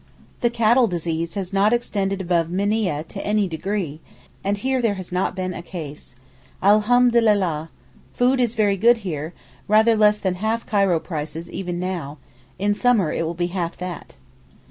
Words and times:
The 0.39 0.49
cattle 0.49 0.87
disease 0.87 1.35
has 1.35 1.53
not 1.53 1.73
extended 1.73 2.21
above 2.21 2.47
Minieh 2.49 3.03
to 3.07 3.23
any 3.23 3.47
degree, 3.47 3.99
and 4.43 4.57
here 4.57 4.81
there 4.81 4.95
has 4.95 5.11
not 5.11 5.35
been 5.35 5.53
a 5.53 5.61
case. 5.61 6.15
Alhamdulillah! 6.63 7.69
Food 8.11 8.39
is 8.39 8.55
very 8.55 8.77
good 8.77 8.97
here, 9.05 9.31
rather 9.67 9.95
less 9.95 10.17
than 10.17 10.33
half 10.41 10.65
Cairo 10.65 10.99
prices 10.99 11.51
even 11.51 11.79
now; 11.79 12.17
in 12.57 12.73
summer 12.73 13.11
it 13.13 13.27
will 13.27 13.35
be 13.35 13.47
half 13.53 13.77
that. 13.77 14.15